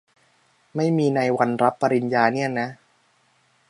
[0.75, 2.69] ไม่มีในวันรับปริญญาเนี่ยนะ?